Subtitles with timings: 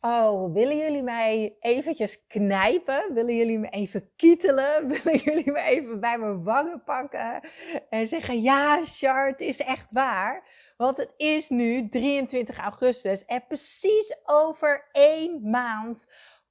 [0.00, 3.14] Oh, willen jullie mij eventjes knijpen?
[3.14, 4.88] Willen jullie me even kietelen?
[4.92, 7.40] Willen jullie me even bij mijn wangen pakken?
[7.88, 10.48] En zeggen, ja, Char, het is echt waar.
[10.76, 16.06] Want het is nu 23 augustus en precies over één maand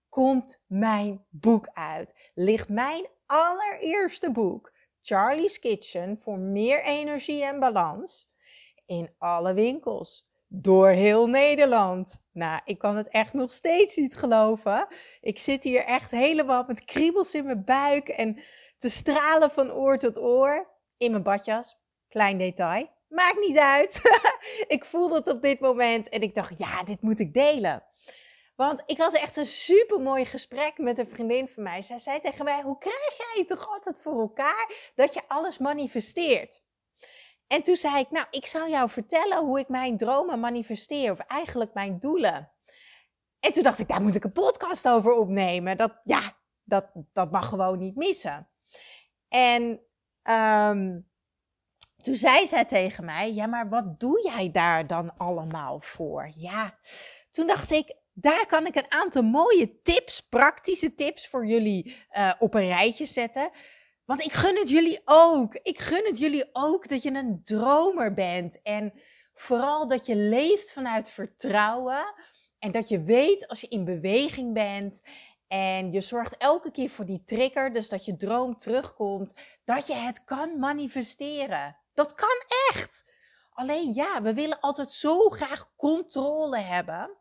[0.10, 2.32] komt mijn boek uit.
[2.34, 8.32] Ligt mijn allereerste boek, Charlie's Kitchen, voor meer energie en balans,
[8.86, 12.22] in alle winkels door heel Nederland.
[12.32, 14.88] Nou, ik kan het echt nog steeds niet geloven.
[15.22, 18.40] Ik zit hier echt helemaal met kriebels in mijn buik en
[18.78, 21.78] te stralen van oor tot oor in mijn badjas.
[22.08, 22.90] Klein detail.
[23.08, 24.02] Maakt niet uit.
[24.68, 27.84] ik voelde het op dit moment en ik dacht, ja, dit moet ik delen.
[28.56, 31.82] Want ik had echt een super mooi gesprek met een vriendin van mij.
[31.82, 35.58] Zij zei tegen mij: Hoe krijg jij het toch altijd voor elkaar dat je alles
[35.58, 36.64] manifesteert?
[37.48, 41.20] En toen zei ik, nou, ik zal jou vertellen hoe ik mijn dromen manifesteer, of
[41.20, 42.52] eigenlijk mijn doelen.
[43.40, 45.78] En toen dacht ik, daar moet ik een podcast over opnemen.
[45.78, 48.50] Dat, ja, dat, dat mag gewoon niet missen.
[49.28, 49.82] En
[50.24, 51.10] um,
[51.98, 56.30] toen zei zij tegen mij, ja, maar wat doe jij daar dan allemaal voor?
[56.34, 56.78] Ja,
[57.32, 62.32] toen dacht ik, daar kan ik een aantal mooie tips, praktische tips voor jullie uh,
[62.40, 63.52] op een rijtje zetten.
[64.08, 65.54] Want ik gun het jullie ook.
[65.54, 68.62] Ik gun het jullie ook dat je een dromer bent.
[68.62, 68.94] En
[69.34, 72.14] vooral dat je leeft vanuit vertrouwen.
[72.60, 75.02] En dat je weet als je in beweging bent.
[75.48, 77.74] En je zorgt elke keer voor die trigger.
[77.74, 79.34] Dus dat je droom terugkomt.
[79.64, 81.78] Dat je het kan manifesteren.
[81.94, 83.14] Dat kan echt.
[83.52, 87.18] Alleen ja, we willen altijd zo graag controle hebben.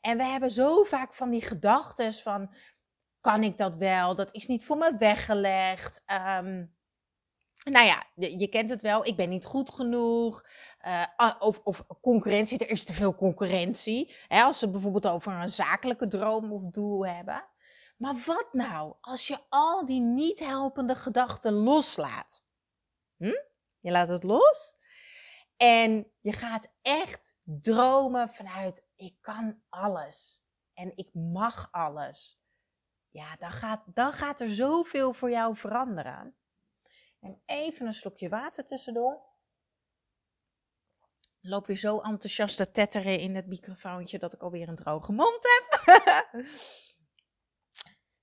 [0.00, 2.54] En we hebben zo vaak van die gedachten van
[3.22, 4.14] kan ik dat wel?
[4.14, 6.04] Dat is niet voor me weggelegd.
[6.06, 6.74] Um,
[7.64, 9.06] nou ja, je, kent het wel.
[9.06, 10.46] Ik ben niet goed genoeg.
[10.86, 14.14] Uh, of, of, concurrentie, er is te veel concurrentie.
[14.28, 17.48] Hè, als ze bijvoorbeeld over een zakelijke droom of doel hebben.
[17.96, 22.44] Maar wat nou als je al die niet helpende gedachten loslaat?
[23.16, 23.42] Hm?
[23.80, 24.74] Je laat het los.
[25.56, 30.44] En je gaat echt dromen vanuit ik kan alles.
[30.74, 32.41] En ik mag alles
[33.12, 36.36] ja, dan gaat, dan gaat er zoveel voor jou veranderen.
[37.20, 39.30] En even een slokje water tussendoor.
[41.40, 45.40] Loop weer zo enthousiast te tetteren in het microfoontje dat ik alweer een droge mond
[45.42, 46.44] heb.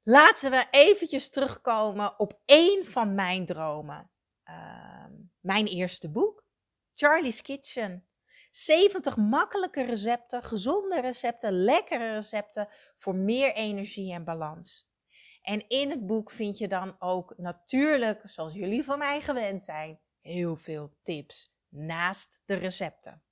[0.03, 4.11] Laten we eventjes terugkomen op één van mijn dromen.
[4.45, 5.05] Uh,
[5.39, 6.43] mijn eerste boek,
[6.93, 8.08] Charlie's Kitchen.
[8.65, 14.89] 70 makkelijke recepten, gezonde recepten, lekkere recepten voor meer energie en balans.
[15.41, 19.99] En in het boek vind je dan ook natuurlijk, zoals jullie van mij gewend zijn,
[20.21, 23.23] heel veel tips naast de recepten.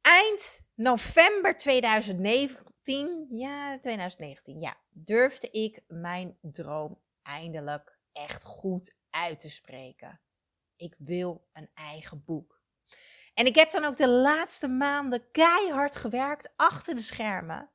[0.00, 9.50] Eind november 2019, ja, 2019, ja, durfde ik mijn droom eindelijk echt goed uit te
[9.50, 10.20] spreken.
[10.76, 12.55] Ik wil een eigen boek.
[13.36, 17.70] En ik heb dan ook de laatste maanden keihard gewerkt achter de schermen.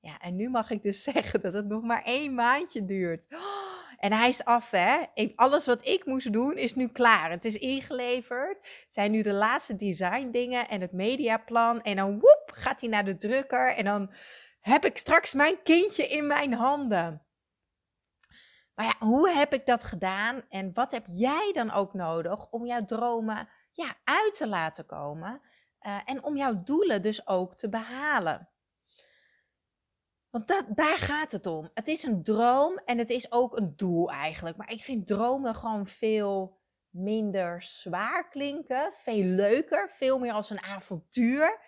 [0.00, 3.26] Ja, en nu mag ik dus zeggen dat het nog maar één maandje duurt.
[4.04, 5.02] en hij is af, hè?
[5.34, 7.30] alles wat ik moest doen is nu klaar.
[7.30, 8.56] Het is ingeleverd.
[8.56, 11.82] Het zijn nu de laatste design dingen en het mediaplan.
[11.82, 13.74] En dan woep, gaat hij naar de drukker.
[13.74, 14.12] En dan
[14.60, 17.26] heb ik straks mijn kindje in mijn handen.
[18.74, 20.42] Maar ja, hoe heb ik dat gedaan?
[20.48, 25.40] En wat heb jij dan ook nodig om jouw dromen ja, uit te laten komen.
[25.80, 28.48] Uh, en om jouw doelen dus ook te behalen.
[30.30, 31.70] Want dat, daar gaat het om.
[31.74, 34.56] Het is een droom en het is ook een doel eigenlijk.
[34.56, 36.58] Maar ik vind dromen gewoon veel
[36.90, 38.92] minder zwaar klinken.
[38.94, 41.60] Veel leuker, veel meer als een avontuur.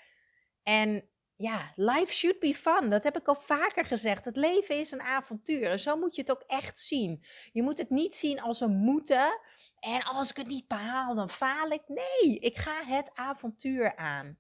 [0.63, 2.91] En ja, life should be fun.
[2.91, 4.25] Dat heb ik al vaker gezegd.
[4.25, 5.71] Het leven is een avontuur.
[5.71, 7.25] En zo moet je het ook echt zien.
[7.53, 9.41] Je moet het niet zien als een moeten.
[9.79, 11.83] En als ik het niet behaal, dan faal ik.
[11.87, 14.39] Nee, ik ga het avontuur aan.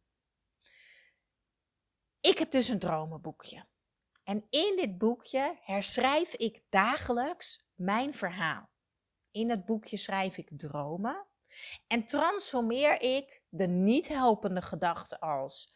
[2.21, 3.67] Ik heb dus een dromenboekje.
[4.25, 8.71] En in dit boekje herschrijf ik dagelijks mijn verhaal.
[9.31, 11.27] In het boekje schrijf ik dromen.
[11.87, 15.75] En transformeer ik de niet helpende gedachten als: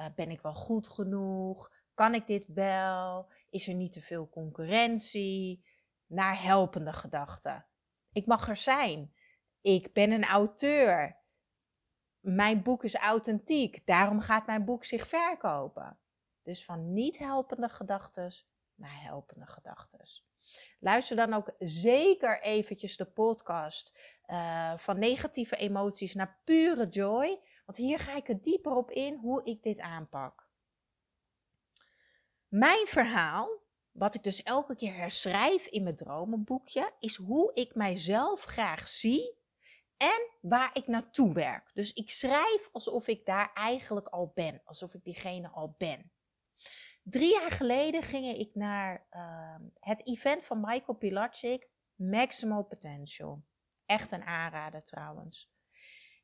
[0.00, 1.72] uh, ben ik wel goed genoeg?
[1.94, 3.32] Kan ik dit wel?
[3.50, 5.64] Is er niet te veel concurrentie?
[6.06, 7.66] Naar helpende gedachten.
[8.12, 9.14] Ik mag er zijn.
[9.60, 11.20] Ik ben een auteur.
[12.20, 13.86] Mijn boek is authentiek.
[13.86, 15.98] Daarom gaat mijn boek zich verkopen.
[16.42, 18.32] Dus van niet helpende gedachten
[18.74, 20.00] naar helpende gedachten.
[20.80, 27.40] Luister dan ook zeker eventjes de podcast uh, van negatieve emoties naar pure joy.
[27.72, 30.48] Want hier ga ik er dieper op in hoe ik dit aanpak.
[32.48, 33.60] Mijn verhaal,
[33.92, 39.36] wat ik dus elke keer herschrijf in mijn dromenboekje, is hoe ik mijzelf graag zie
[39.96, 41.70] en waar ik naartoe werk.
[41.74, 46.12] Dus ik schrijf alsof ik daar eigenlijk al ben, alsof ik diegene al ben.
[47.02, 53.42] Drie jaar geleden ging ik naar uh, het event van Michael Pilacic, Maximal Potential.
[53.86, 55.52] Echt een aanrader trouwens.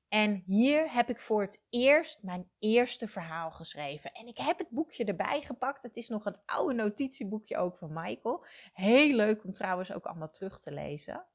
[0.09, 4.13] En hier heb ik voor het eerst mijn eerste verhaal geschreven.
[4.13, 5.83] En ik heb het boekje erbij gepakt.
[5.83, 8.45] Het is nog een oude notitieboekje ook van Michael.
[8.73, 11.27] Heel leuk om trouwens ook allemaal terug te lezen.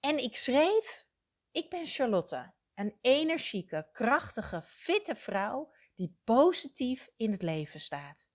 [0.00, 1.06] En ik schreef:
[1.50, 8.30] Ik ben Charlotte, een energieke, krachtige, fitte vrouw die positief in het leven staat.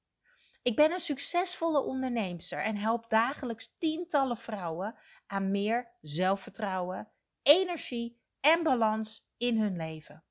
[0.62, 4.96] Ik ben een succesvolle onderneemster en help dagelijks tientallen vrouwen
[5.28, 7.12] aan meer zelfvertrouwen,
[7.42, 10.24] energie en balans in hun leven.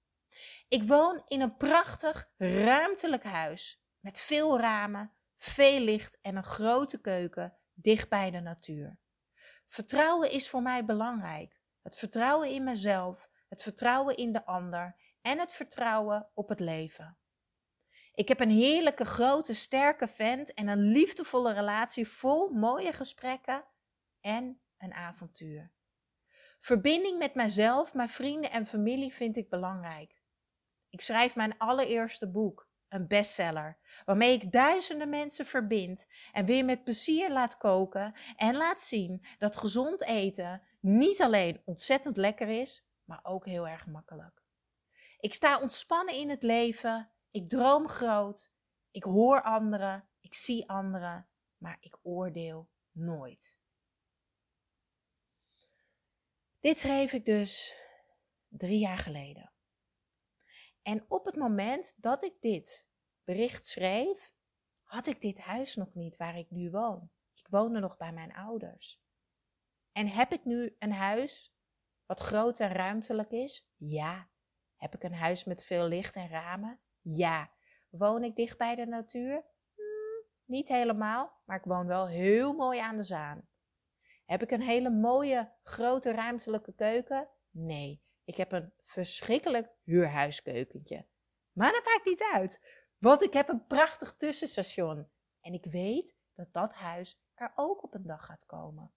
[0.69, 7.01] Ik woon in een prachtig, ruimtelijk huis met veel ramen, veel licht en een grote
[7.01, 8.99] keuken dicht bij de natuur.
[9.67, 11.61] Vertrouwen is voor mij belangrijk.
[11.83, 17.17] Het vertrouwen in mezelf, het vertrouwen in de ander en het vertrouwen op het leven.
[18.15, 23.65] Ik heb een heerlijke, grote, sterke vent en een liefdevolle relatie vol mooie gesprekken
[24.21, 25.73] en een avontuur.
[26.65, 30.23] Verbinding met mijzelf, mijn vrienden en familie vind ik belangrijk.
[30.91, 36.85] Ik schrijf mijn allereerste boek, een bestseller, waarmee ik duizenden mensen verbind en weer met
[36.85, 43.21] plezier laat koken en laat zien dat gezond eten niet alleen ontzettend lekker is, maar
[43.23, 44.43] ook heel erg makkelijk.
[45.21, 48.53] Ik sta ontspannen in het leven ik droom groot,
[48.91, 51.27] ik hoor anderen, ik zie anderen,
[51.57, 53.61] maar ik oordeel nooit.
[56.63, 57.77] Dit schreef ik dus
[58.49, 59.53] drie jaar geleden.
[60.83, 62.89] En op het moment dat ik dit
[63.25, 64.33] bericht schreef,
[64.83, 67.11] had ik dit huis nog niet waar ik nu woon.
[67.35, 69.03] Ik woonde nog bij mijn ouders.
[69.93, 71.55] En heb ik nu een huis
[72.07, 73.69] wat groot en ruimtelijk is?
[73.77, 74.31] Ja.
[74.77, 76.81] Heb ik een huis met veel licht en ramen?
[77.01, 77.51] Ja.
[77.89, 79.45] Woon ik dicht bij de natuur?
[79.75, 83.49] Hmm, niet helemaal, maar ik woon wel heel mooi aan de Zaan.
[84.33, 87.29] Heb ik een hele mooie, grote ruimtelijke keuken?
[87.51, 91.07] Nee, ik heb een verschrikkelijk huurhuiskeukentje.
[91.53, 92.61] Maar dat maakt niet uit,
[92.99, 95.11] want ik heb een prachtig tussenstation.
[95.41, 98.93] En ik weet dat dat huis er ook op een dag gaat komen.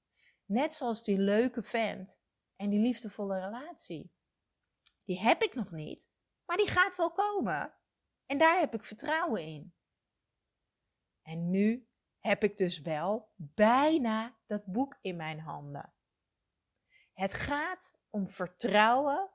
[0.45, 2.21] Net zoals die leuke vent
[2.55, 4.11] en die liefdevolle relatie.
[5.03, 6.09] Die heb ik nog niet,
[6.45, 7.73] maar die gaat wel komen.
[8.25, 9.73] En daar heb ik vertrouwen in.
[11.21, 11.87] En nu
[12.25, 15.93] heb ik dus wel bijna dat boek in mijn handen.
[17.13, 19.29] Het gaat om vertrouwen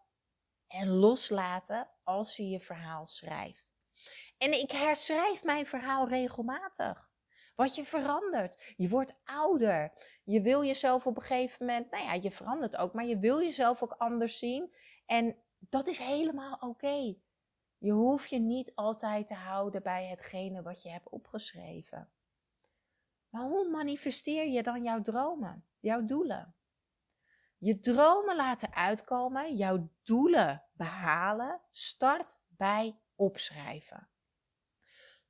[0.67, 3.75] en loslaten als je je verhaal schrijft.
[4.39, 7.09] En ik herschrijf mijn verhaal regelmatig.
[7.55, 8.75] Wat je verandert.
[8.77, 9.93] Je wordt ouder.
[10.25, 13.43] Je wil jezelf op een gegeven moment, nou ja, je verandert ook, maar je wil
[13.43, 14.75] jezelf ook anders zien.
[15.07, 17.15] En dat is helemaal oké.
[17.79, 22.13] Je hoeft je niet altijd te houden bij hetgene wat je hebt opgeschreven.
[23.31, 26.55] Maar hoe manifesteer je dan jouw dromen, jouw doelen?
[27.59, 34.09] Je dromen laten uitkomen, jouw doelen behalen, start bij opschrijven.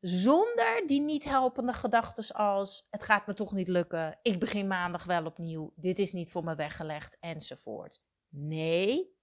[0.00, 5.04] Zonder die niet helpende gedachten als: het gaat me toch niet lukken, ik begin maandag
[5.04, 8.02] wel opnieuw, dit is niet voor me weggelegd enzovoort.
[8.28, 9.16] Nee,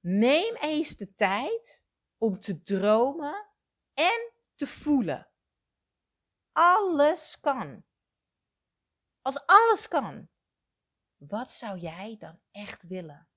[0.00, 1.84] neem eens de tijd
[2.18, 3.46] om te dromen
[3.94, 5.30] en te voelen.
[6.52, 7.84] Alles kan.
[9.22, 10.28] Als alles kan,
[11.16, 13.28] wat zou jij dan echt willen?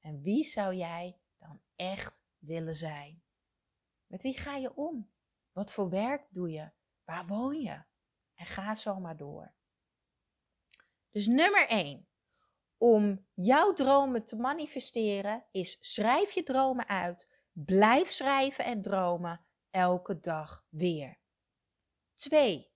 [0.00, 3.22] En wie zou jij dan echt willen zijn?
[4.06, 5.12] Met wie ga je om?
[5.52, 6.70] Wat voor werk doe je?
[7.04, 7.84] Waar woon je?
[8.34, 9.54] En ga zo maar door.
[11.10, 12.08] Dus nummer 1.
[12.76, 20.20] Om jouw dromen te manifesteren is schrijf je dromen uit Blijf schrijven en dromen elke
[20.20, 21.20] dag weer.
[22.14, 22.72] 2.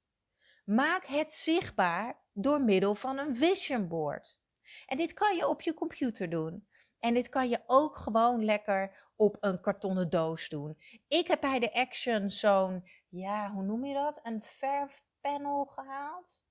[0.64, 4.40] Maak het zichtbaar door middel van een vision board.
[4.86, 6.66] En dit kan je op je computer doen.
[6.98, 10.76] En dit kan je ook gewoon lekker op een kartonnen doos doen.
[11.08, 14.20] Ik heb bij de Action zo'n, ja, hoe noem je dat?
[14.22, 16.44] Een verfpanel gehaald.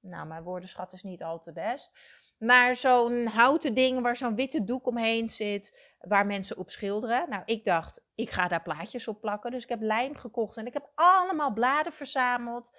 [0.00, 1.92] Nou, mijn woordenschat is niet al te best.
[2.38, 7.28] Maar zo'n houten ding waar zo'n witte doek omheen zit, waar mensen op schilderen.
[7.28, 9.50] Nou, ik dacht, ik ga daar plaatjes op plakken.
[9.50, 12.78] Dus ik heb lijm gekocht en ik heb allemaal bladen verzameld.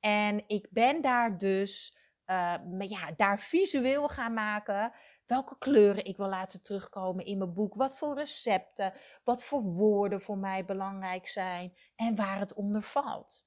[0.00, 4.92] En ik ben daar dus uh, ja, daar visueel gaan maken.
[5.26, 7.74] Welke kleuren ik wil laten terugkomen in mijn boek.
[7.74, 8.92] Wat voor recepten,
[9.24, 13.46] wat voor woorden voor mij belangrijk zijn en waar het onder valt.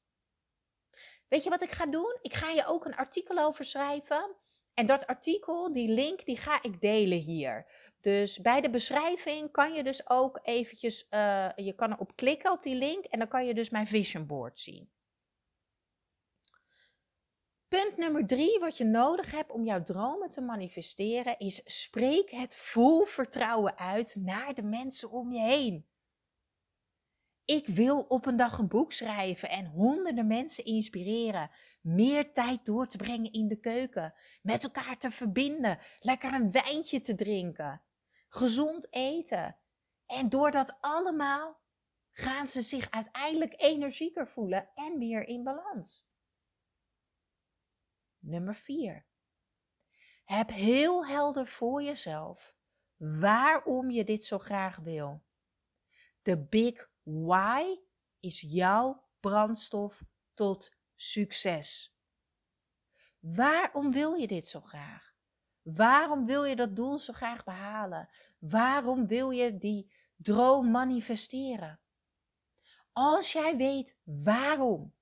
[1.27, 2.17] Weet je wat ik ga doen?
[2.21, 4.35] Ik ga je ook een artikel over schrijven.
[4.73, 7.65] En dat artikel, die link, die ga ik delen hier.
[8.01, 12.63] Dus bij de beschrijving kan je dus ook eventjes, uh, je kan erop klikken op
[12.63, 14.91] die link en dan kan je dus mijn vision board zien.
[17.73, 22.57] Punt nummer drie, wat je nodig hebt om jouw dromen te manifesteren, is spreek het
[22.57, 25.87] vol vertrouwen uit naar de mensen om je heen.
[27.45, 31.49] Ik wil op een dag een boek schrijven en honderden mensen inspireren.
[31.81, 34.13] Meer tijd door te brengen in de keuken.
[34.41, 35.79] Met elkaar te verbinden.
[35.99, 37.81] Lekker een wijntje te drinken.
[38.29, 39.57] Gezond eten.
[40.05, 41.61] En door dat allemaal
[42.11, 46.11] gaan ze zich uiteindelijk energieker voelen en meer in balans.
[48.23, 49.05] Nummer 4.
[50.23, 52.55] Heb heel helder voor jezelf
[52.97, 55.23] waarom je dit zo graag wil.
[56.21, 57.79] De big why
[58.19, 60.03] is jouw brandstof
[60.33, 61.97] tot succes.
[63.19, 65.13] Waarom wil je dit zo graag?
[65.61, 68.09] Waarom wil je dat doel zo graag behalen?
[68.39, 71.79] Waarom wil je die droom manifesteren?
[72.91, 74.95] Als jij weet waarom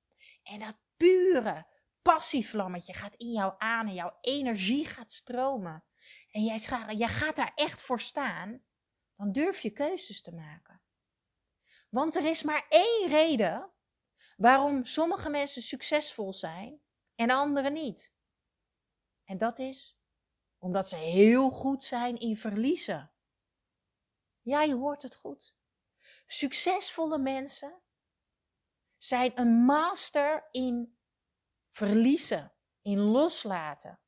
[0.44, 1.66] en dat pure,
[2.02, 5.84] passievlammetje gaat in jou aan en jouw energie gaat stromen.
[6.32, 6.58] En jij,
[6.96, 8.64] jij gaat daar echt voor staan,
[9.16, 10.82] dan durf je keuzes te maken.
[11.90, 13.72] Want er is maar één reden
[14.38, 16.82] waarom sommige mensen succesvol zijn
[17.16, 18.14] en anderen niet.
[19.24, 20.00] En dat is
[20.58, 23.12] omdat ze heel goed zijn in verliezen.
[24.42, 25.56] Ja, je hoort het goed.
[26.26, 27.82] Succesvolle mensen
[28.98, 30.98] zijn een master in
[31.72, 32.52] verliezen,
[32.82, 34.00] in loslaten.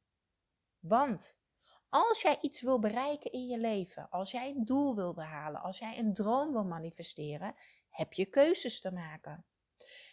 [0.79, 1.37] Want
[1.89, 5.79] als jij iets wil bereiken in je leven, als jij een doel wil behalen, als
[5.79, 7.55] jij een droom wil manifesteren,
[7.89, 9.45] heb je keuzes te maken.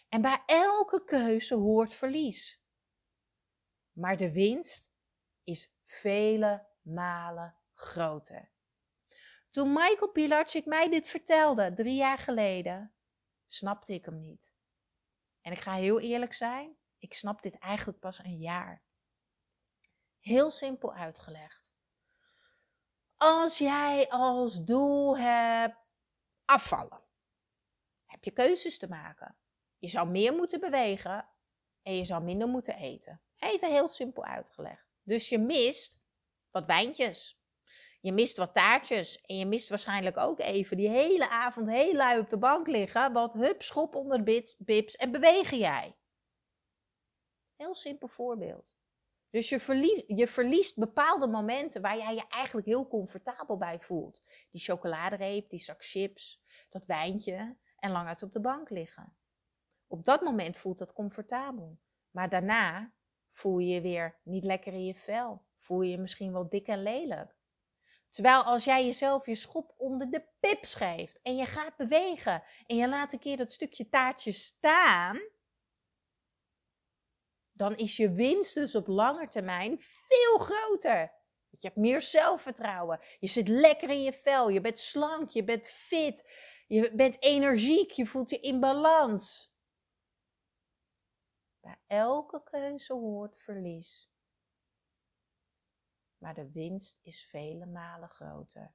[0.09, 2.62] En bij elke keuze hoort verlies.
[3.92, 4.90] Maar de winst
[5.45, 8.50] is vele malen groter.
[9.50, 12.95] Toen Michael Pilarczyk mij dit vertelde, drie jaar geleden,
[13.47, 14.54] snapte ik hem niet.
[15.40, 18.83] En ik ga heel eerlijk zijn, ik snap dit eigenlijk pas een jaar.
[20.19, 21.73] Heel simpel uitgelegd.
[23.16, 25.76] Als jij als doel hebt
[26.45, 27.00] afvallen,
[28.07, 29.37] heb je keuzes te maken.
[29.78, 31.28] Je zou meer moeten bewegen
[31.83, 33.23] en je zou minder moeten eten.
[33.37, 34.87] Even heel simpel uitgelegd.
[35.02, 36.00] Dus je mist
[36.50, 37.40] wat wijntjes.
[38.00, 39.21] Je mist wat taartjes.
[39.21, 43.12] En je mist waarschijnlijk ook even die hele avond heel lui op de bank liggen.
[43.12, 45.97] Want hup, schop onder de bips en bewegen jij.
[47.61, 48.75] Heel simpel voorbeeld.
[49.31, 54.23] Dus je, verliest, je verliest bepaalde momenten waar jij je eigenlijk heel comfortabel bij voelt.
[54.50, 59.17] Die chocoladereep, die zak chips, dat wijntje en lang uit op de bank liggen.
[59.87, 61.79] Op dat moment voelt dat comfortabel.
[62.11, 62.93] Maar daarna
[63.31, 65.45] voel je je weer niet lekker in je vel.
[65.57, 67.37] Voel je je misschien wel dik en lelijk.
[68.09, 72.76] Terwijl als jij jezelf je schop onder de pips geeft en je gaat bewegen en
[72.76, 75.21] je laat een keer dat stukje taartje staan,
[77.61, 81.12] dan is je winst dus op lange termijn veel groter.
[81.49, 83.00] Je hebt meer zelfvertrouwen.
[83.19, 84.49] Je zit lekker in je vel.
[84.49, 85.31] Je bent slank.
[85.31, 86.33] Je bent fit.
[86.67, 87.90] Je bent energiek.
[87.90, 89.55] Je voelt je in balans.
[91.61, 94.11] Bij elke keuze hoort verlies.
[96.19, 98.75] Maar de winst is vele malen groter.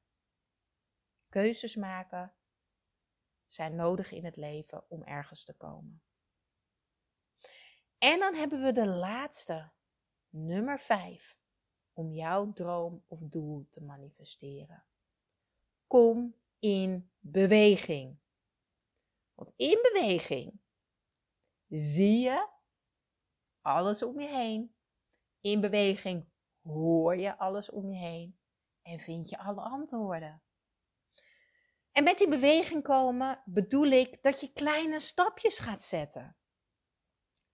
[1.30, 2.34] Keuzes maken
[3.48, 6.02] zijn nodig in het leven om ergens te komen.
[7.98, 9.72] En dan hebben we de laatste,
[10.30, 11.38] nummer 5,
[11.94, 14.86] om jouw droom of doel te manifesteren.
[15.88, 18.18] Kom in beweging.
[19.34, 20.60] Want in beweging
[21.68, 22.50] zie je
[23.62, 24.76] alles om je heen.
[25.42, 26.26] In beweging
[26.62, 28.38] hoor je alles om je heen
[28.82, 30.42] en vind je alle antwoorden.
[31.92, 36.38] En met die beweging komen bedoel ik dat je kleine stapjes gaat zetten.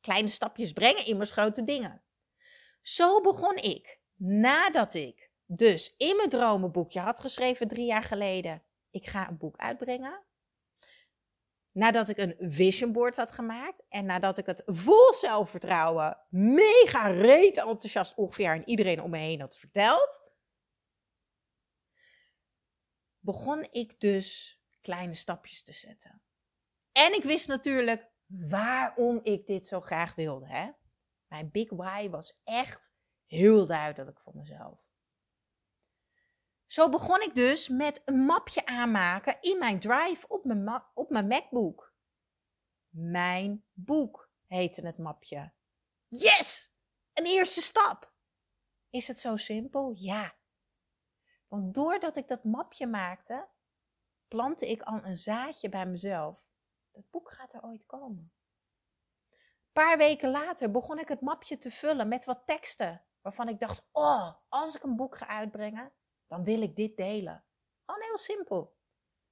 [0.01, 2.03] Kleine stapjes brengen immers grote dingen.
[2.81, 9.07] Zo begon ik nadat ik dus in mijn dromenboekje had geschreven drie jaar geleden, ik
[9.07, 10.23] ga een boek uitbrengen.
[11.71, 17.57] Nadat ik een vision board had gemaakt en nadat ik het vol zelfvertrouwen, mega reet
[17.57, 20.21] enthousiast ongeveer aan iedereen om me heen had verteld,
[23.19, 26.21] begon ik dus kleine stapjes te zetten.
[26.91, 30.47] En ik wist natuurlijk waarom ik dit zo graag wilde.
[30.47, 30.71] Hè?
[31.27, 32.93] Mijn big why was echt
[33.25, 34.79] heel duidelijk voor mezelf.
[36.65, 41.27] Zo begon ik dus met een mapje aanmaken in mijn drive op mijn, op mijn
[41.27, 41.93] MacBook.
[42.89, 45.51] Mijn boek heette het mapje.
[46.07, 46.73] Yes!
[47.13, 48.13] Een eerste stap.
[48.89, 49.93] Is het zo simpel?
[49.95, 50.35] Ja.
[51.47, 53.47] Want doordat ik dat mapje maakte,
[54.27, 56.50] plantte ik al een zaadje bij mezelf.
[56.91, 58.33] Dat boek gaat er ooit komen.
[59.29, 63.05] Een paar weken later begon ik het mapje te vullen met wat teksten.
[63.21, 65.91] Waarvan ik dacht, oh, als ik een boek ga uitbrengen,
[66.27, 67.43] dan wil ik dit delen.
[67.85, 68.75] Gewoon heel simpel.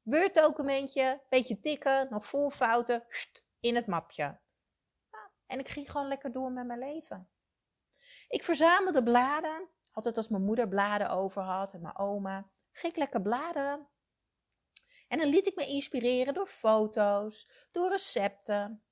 [0.01, 3.05] Word documentje, beetje tikken, nog vol fouten,
[3.59, 4.39] in het mapje.
[5.45, 7.29] en ik ging gewoon lekker door met mijn leven.
[8.27, 12.99] Ik verzamelde bladen, altijd als mijn moeder bladen over had en mijn oma, ging ik
[12.99, 13.87] lekker bladeren.
[15.09, 18.83] En dan liet ik me inspireren door foto's, door recepten.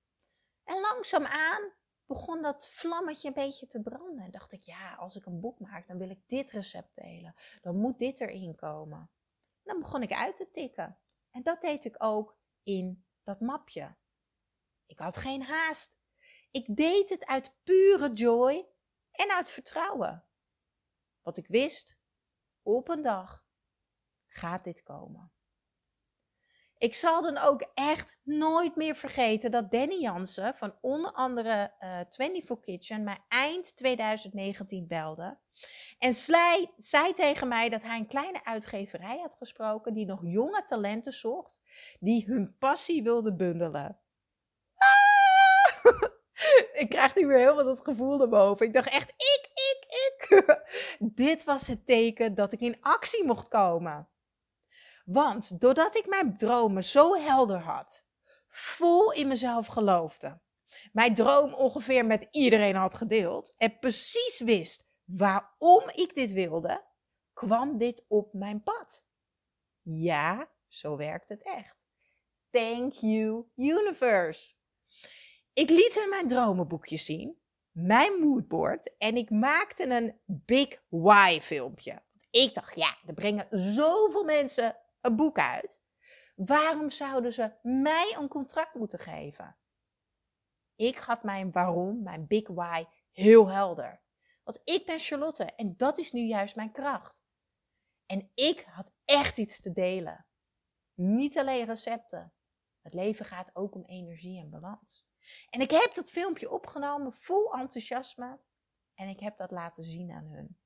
[0.63, 1.71] En langzaamaan
[2.05, 4.25] begon dat vlammetje een beetje te branden.
[4.25, 7.35] En dacht ik, ja, als ik een boek maak, dan wil ik dit recept delen.
[7.61, 8.99] Dan moet dit erin komen.
[8.99, 10.99] En dan begon ik uit te tikken.
[11.31, 13.95] En dat deed ik ook in dat mapje.
[14.85, 15.97] Ik had geen haast.
[16.51, 18.67] Ik deed het uit pure joy
[19.11, 20.25] en uit vertrouwen.
[21.21, 21.99] Wat ik wist,
[22.61, 23.45] op een dag
[24.25, 25.31] gaat dit komen.
[26.77, 31.99] Ik zal dan ook echt nooit meer vergeten dat Danny Jansen van onder andere uh,
[31.99, 35.37] eh, 24 Kitchen mij eind 2019 belde.
[35.99, 36.13] En
[36.77, 41.61] zei tegen mij dat hij een kleine uitgeverij had gesproken die nog jonge talenten zocht,
[41.99, 43.99] die hun passie wilde bundelen.
[44.75, 45.91] Ah!
[46.81, 48.65] ik krijg nu weer helemaal dat gevoel erboven.
[48.65, 50.59] Ik dacht echt, ik, ik, ik.
[51.23, 54.07] Dit was het teken dat ik in actie mocht komen.
[55.09, 58.05] Want doordat ik mijn dromen zo helder had,
[58.47, 60.39] vol in mezelf geloofde,
[60.91, 66.83] mijn droom ongeveer met iedereen had gedeeld en precies wist waarom ik dit wilde,
[67.33, 69.05] kwam dit op mijn pad.
[69.81, 71.77] Ja, zo werkt het echt.
[72.49, 74.53] Thank you, universe.
[75.53, 77.37] Ik liet hun mijn dromenboekje zien,
[77.71, 82.01] mijn moodboard en ik maakte een Big Why filmpje.
[82.29, 84.75] Ik dacht, ja, er brengen zoveel mensen
[85.07, 85.81] een boek uit.
[86.35, 89.57] Waarom zouden ze mij een contract moeten geven?
[90.75, 94.01] Ik had mijn waarom, mijn big why, heel helder.
[94.43, 97.25] Want ik ben Charlotte en dat is nu juist mijn kracht.
[98.05, 100.25] En ik had echt iets te delen.
[100.93, 102.33] Niet alleen recepten.
[102.81, 105.07] Het leven gaat ook om energie en balans.
[105.49, 108.39] En ik heb dat filmpje opgenomen vol enthousiasme
[108.93, 110.57] en ik heb dat laten zien aan hun.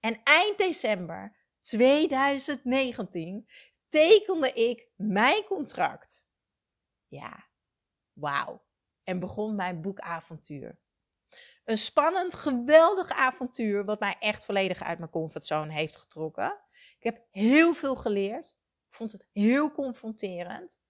[0.00, 1.36] En eind december
[1.66, 3.48] 2019
[3.88, 6.28] tekende ik mijn contract.
[7.08, 7.46] Ja,
[8.12, 8.64] wauw.
[9.02, 10.78] En begon mijn boekavontuur.
[11.64, 16.60] Een spannend, geweldig avontuur, wat mij echt volledig uit mijn comfortzone heeft getrokken.
[16.98, 18.56] Ik heb heel veel geleerd.
[18.88, 20.80] Ik vond het heel confronterend.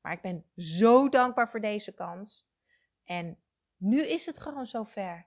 [0.00, 2.48] Maar ik ben zo dankbaar voor deze kans.
[3.04, 3.38] En
[3.76, 5.26] nu is het gewoon zover.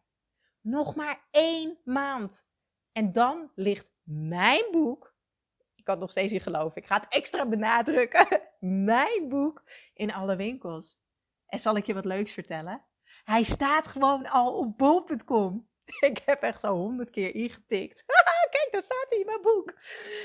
[0.62, 2.50] Nog maar één maand.
[2.92, 5.13] En dan ligt mijn boek,
[5.76, 8.41] ik kan het nog steeds niet geloven, ik ga het extra benadrukken,
[8.86, 10.98] mijn boek in alle winkels.
[11.45, 12.86] En zal ik je wat leuks vertellen?
[13.24, 15.67] Hij staat gewoon al op bol.com.
[16.00, 18.04] Ik heb echt al honderd keer ingetikt.
[18.52, 19.74] Kijk, daar staat hij in mijn boek.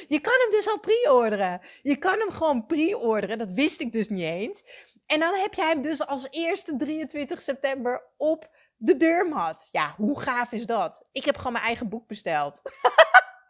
[0.08, 1.60] Je kan hem dus al pre-orderen.
[1.82, 3.38] Je kan hem gewoon pre-orderen.
[3.38, 4.64] Dat wist ik dus niet eens.
[5.06, 9.68] En dan heb jij hem dus als eerste 23 september op de deurmat.
[9.70, 11.08] Ja, hoe gaaf is dat?
[11.12, 12.62] Ik heb gewoon mijn eigen boek besteld.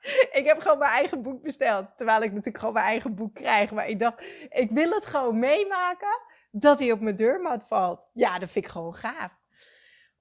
[0.38, 1.96] ik heb gewoon mijn eigen boek besteld.
[1.96, 3.70] Terwijl ik natuurlijk gewoon mijn eigen boek krijg.
[3.70, 8.10] Maar ik dacht, ik wil het gewoon meemaken dat hij op mijn deurmat valt.
[8.12, 9.32] Ja, dat vind ik gewoon gaaf.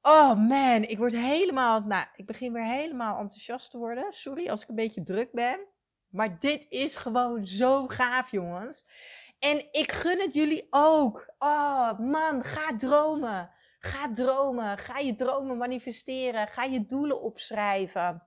[0.01, 4.13] Oh man, ik word helemaal, nou, ik begin weer helemaal enthousiast te worden.
[4.13, 5.59] Sorry als ik een beetje druk ben.
[6.09, 8.85] Maar dit is gewoon zo gaaf, jongens.
[9.39, 11.33] En ik gun het jullie ook.
[11.39, 13.51] Oh man, ga dromen.
[13.79, 14.77] Ga dromen.
[14.77, 16.47] Ga je dromen manifesteren.
[16.47, 18.23] Ga je doelen opschrijven.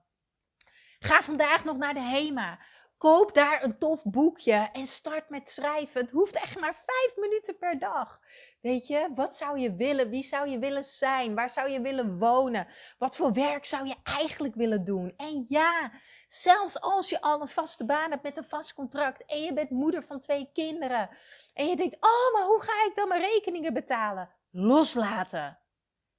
[0.99, 2.59] Ga vandaag nog naar de HEMA.
[2.97, 6.01] Koop daar een tof boekje en start met schrijven.
[6.01, 8.19] Het hoeft echt maar vijf minuten per dag.
[8.61, 10.09] Weet je, wat zou je willen?
[10.09, 11.35] Wie zou je willen zijn?
[11.35, 12.67] Waar zou je willen wonen?
[12.97, 15.13] Wat voor werk zou je eigenlijk willen doen?
[15.17, 15.91] En ja,
[16.27, 19.69] zelfs als je al een vaste baan hebt met een vast contract en je bent
[19.69, 21.09] moeder van twee kinderen
[21.53, 24.29] en je denkt, oh, maar hoe ga ik dan mijn rekeningen betalen?
[24.51, 25.59] Loslaten.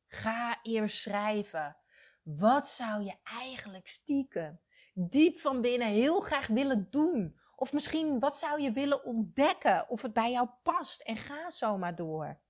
[0.08, 1.76] Ga eerst schrijven.
[2.22, 4.60] Wat zou je eigenlijk stiekem,
[4.98, 7.38] diep van binnen heel graag willen doen?
[7.56, 9.88] Of misschien wat zou je willen ontdekken?
[9.88, 12.40] Of het bij jou past en ga zomaar door.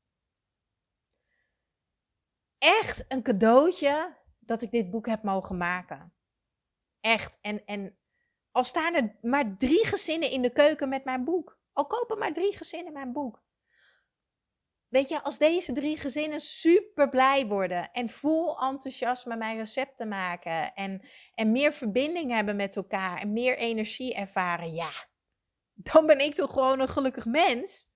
[2.58, 6.14] Echt een cadeautje dat ik dit boek heb mogen maken.
[7.00, 7.38] Echt.
[7.40, 7.98] En, en
[8.50, 11.58] al staan er maar drie gezinnen in de keuken met mijn boek.
[11.72, 13.42] Al kopen maar drie gezinnen mijn boek.
[14.88, 20.74] Weet je, als deze drie gezinnen super blij worden en vol enthousiasme mijn recepten maken
[20.74, 25.08] en, en meer verbinding hebben met elkaar en meer energie ervaren, ja,
[25.74, 27.88] dan ben ik toch gewoon een gelukkig mens.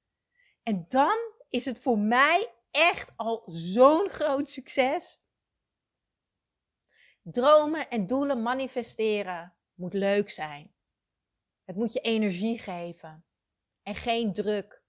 [0.62, 1.16] En dan
[1.48, 5.20] is het voor mij echt al zo'n groot succes.
[7.22, 10.74] Dromen en doelen manifesteren moet leuk zijn.
[11.64, 13.24] Het moet je energie geven
[13.82, 14.81] en geen druk.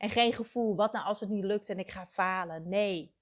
[0.00, 2.68] En geen gevoel, wat nou als het niet lukt en ik ga falen.
[2.68, 3.14] Nee.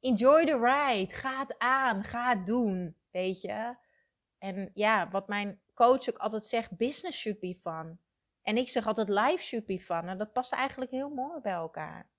[0.00, 1.14] Enjoy the ride.
[1.14, 2.04] Ga het aan.
[2.04, 2.96] Ga het doen.
[3.10, 3.76] Weet je.
[4.38, 8.00] En ja, wat mijn coach ook altijd zegt, business should be fun.
[8.42, 10.08] En ik zeg altijd life should be fun.
[10.08, 12.10] En dat past eigenlijk heel mooi bij elkaar.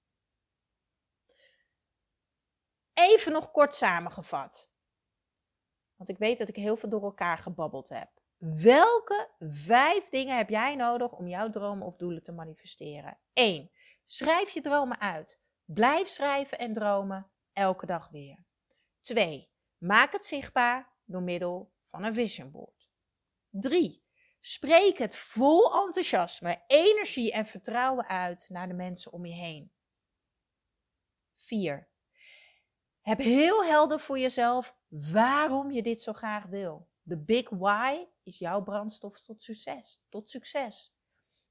[2.94, 4.72] Even nog kort samengevat.
[5.96, 8.10] Want ik weet dat ik heel veel door elkaar gebabbeld heb.
[8.38, 13.18] Welke vijf dingen heb jij nodig om jouw dromen of doelen te manifesteren?
[13.34, 13.72] 1.
[14.06, 15.40] Schrijf je dromen uit.
[15.66, 18.46] Blijf schrijven en dromen elke dag weer.
[19.02, 19.52] 2.
[19.78, 22.90] Maak het zichtbaar door middel van een vision board.
[23.50, 24.04] 3.
[24.40, 29.72] Spreek het vol enthousiasme, energie en vertrouwen uit naar de mensen om je heen.
[31.34, 31.90] 4.
[33.02, 36.88] Heb heel helder voor jezelf waarom je dit zo graag wil.
[37.08, 40.04] De big why is jouw brandstof tot succes.
[40.10, 40.94] Tot succes.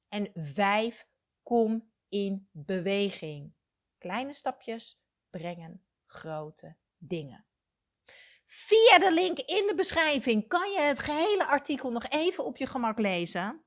[0.09, 1.09] En vijf,
[1.43, 3.55] kom in beweging.
[3.99, 7.47] Kleine stapjes brengen grote dingen.
[8.47, 12.67] Via de link in de beschrijving kan je het gehele artikel nog even op je
[12.67, 13.65] gemak lezen.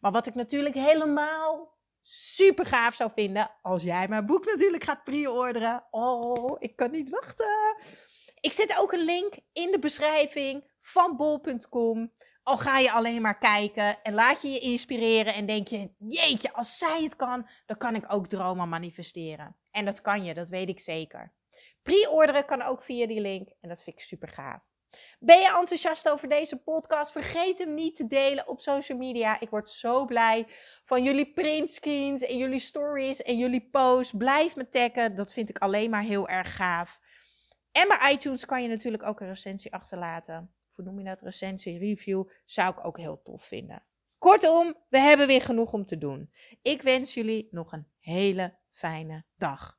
[0.00, 5.04] Maar wat ik natuurlijk helemaal super gaaf zou vinden, als jij mijn boek natuurlijk gaat
[5.04, 5.86] pre-orderen.
[5.90, 7.76] Oh, ik kan niet wachten.
[8.40, 12.12] Ik zet ook een link in de beschrijving van bol.com.
[12.42, 16.52] Al ga je alleen maar kijken en laat je je inspireren en denk je, jeetje,
[16.52, 19.56] als zij het kan, dan kan ik ook dromen manifesteren.
[19.70, 21.32] En dat kan je, dat weet ik zeker.
[21.82, 24.62] Pre-orderen kan ook via die link en dat vind ik super gaaf.
[25.18, 27.12] Ben je enthousiast over deze podcast?
[27.12, 29.40] Vergeet hem niet te delen op social media.
[29.40, 30.46] Ik word zo blij
[30.84, 34.14] van jullie printscreens en jullie stories en jullie posts.
[34.16, 37.00] Blijf me taggen, dat vind ik alleen maar heel erg gaaf.
[37.72, 40.52] En bij iTunes kan je natuurlijk ook een recensie achterlaten.
[40.78, 41.22] Hoe noem je dat?
[41.22, 42.24] Recensie, review.
[42.44, 43.84] Zou ik ook heel tof vinden.
[44.18, 46.30] Kortom, we hebben weer genoeg om te doen.
[46.62, 49.77] Ik wens jullie nog een hele fijne dag.